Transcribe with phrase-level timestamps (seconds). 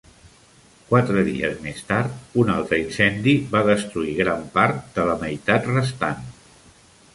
[0.91, 2.15] Quatre dies més tard,
[2.45, 6.29] un altre incendi va destruir gran part de la meitat restant.